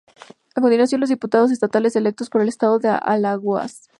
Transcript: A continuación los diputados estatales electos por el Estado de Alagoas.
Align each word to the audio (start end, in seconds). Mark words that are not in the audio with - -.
A 0.55 0.61
continuación 0.61 0.99
los 0.99 1.11
diputados 1.11 1.51
estatales 1.51 1.95
electos 1.95 2.31
por 2.31 2.41
el 2.41 2.47
Estado 2.47 2.79
de 2.79 2.87
Alagoas. 2.89 3.81